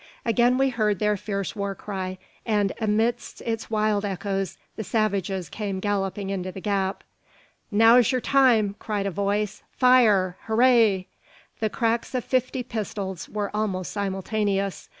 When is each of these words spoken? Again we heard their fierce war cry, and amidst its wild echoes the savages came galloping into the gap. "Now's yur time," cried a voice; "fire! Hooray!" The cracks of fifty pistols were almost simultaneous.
Again 0.25 0.57
we 0.57 0.69
heard 0.69 0.97
their 0.97 1.15
fierce 1.15 1.55
war 1.55 1.75
cry, 1.75 2.17
and 2.43 2.71
amidst 2.81 3.39
its 3.41 3.69
wild 3.69 4.03
echoes 4.03 4.57
the 4.75 4.83
savages 4.83 5.47
came 5.47 5.79
galloping 5.79 6.31
into 6.31 6.51
the 6.51 6.59
gap. 6.59 7.03
"Now's 7.69 8.11
yur 8.11 8.19
time," 8.19 8.73
cried 8.79 9.05
a 9.05 9.11
voice; 9.11 9.61
"fire! 9.69 10.37
Hooray!" 10.47 11.05
The 11.59 11.69
cracks 11.69 12.15
of 12.15 12.23
fifty 12.25 12.63
pistols 12.63 13.29
were 13.29 13.51
almost 13.55 13.91
simultaneous. 13.91 14.89